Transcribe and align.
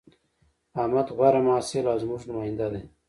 احمد 0.81 1.07
غوره 1.15 1.41
محصل 1.47 1.83
او 1.91 1.97
زموږ 2.03 2.21
نماینده 2.29 2.67
دی 2.73 2.81